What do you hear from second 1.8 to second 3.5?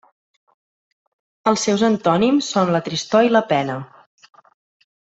antònims són la tristor i la